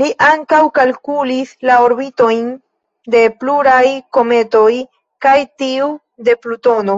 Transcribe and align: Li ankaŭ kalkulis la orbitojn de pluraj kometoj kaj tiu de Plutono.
Li 0.00 0.06
ankaŭ 0.26 0.58
kalkulis 0.76 1.50
la 1.70 1.74
orbitojn 1.86 2.46
de 3.14 3.20
pluraj 3.42 3.82
kometoj 4.18 4.70
kaj 5.26 5.34
tiu 5.64 5.90
de 6.30 6.36
Plutono. 6.46 6.96